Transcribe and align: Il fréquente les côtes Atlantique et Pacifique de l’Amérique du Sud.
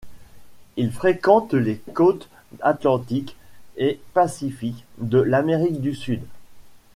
Il 0.77 0.91
fréquente 0.91 1.53
les 1.53 1.77
côtes 1.93 2.27
Atlantique 2.61 3.35
et 3.77 4.01
Pacifique 4.15 4.83
de 4.97 5.19
l’Amérique 5.19 5.79
du 5.79 5.93
Sud. 5.93 6.23